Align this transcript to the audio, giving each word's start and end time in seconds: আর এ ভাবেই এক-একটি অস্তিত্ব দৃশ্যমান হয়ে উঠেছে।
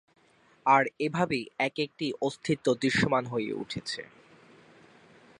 আর 0.65 0.83
এ 0.99 1.07
ভাবেই 1.09 1.45
এক-একটি 1.59 2.07
অস্তিত্ব 2.21 2.67
দৃশ্যমান 2.73 3.23
হয়ে 3.25 3.51
উঠেছে। 3.53 4.01